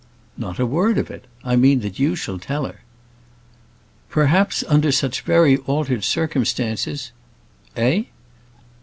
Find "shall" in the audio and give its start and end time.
2.15-2.39